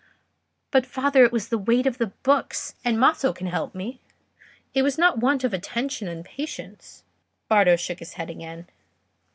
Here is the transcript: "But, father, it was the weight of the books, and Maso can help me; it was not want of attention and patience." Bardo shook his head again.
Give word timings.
"But, 0.71 0.83
father, 0.87 1.23
it 1.23 1.31
was 1.31 1.49
the 1.49 1.59
weight 1.59 1.85
of 1.85 1.99
the 1.99 2.07
books, 2.07 2.73
and 2.83 2.99
Maso 2.99 3.31
can 3.33 3.45
help 3.45 3.75
me; 3.75 4.01
it 4.73 4.81
was 4.81 4.97
not 4.97 5.19
want 5.19 5.43
of 5.43 5.53
attention 5.53 6.07
and 6.07 6.25
patience." 6.25 7.03
Bardo 7.47 7.75
shook 7.75 7.99
his 7.99 8.13
head 8.13 8.31
again. 8.31 8.65